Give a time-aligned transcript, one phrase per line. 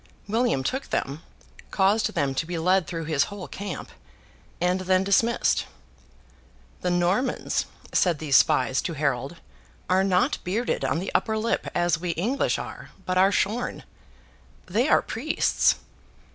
[0.27, 1.21] William took them,
[1.69, 3.91] caused them to be led through his whole camp,
[4.59, 5.67] and then dismissed.
[6.81, 9.35] 'The Normans,' said these spies to Harold,
[9.91, 13.83] 'are not bearded on the upper lip as we English are, but are shorn.
[14.65, 15.75] They are priests.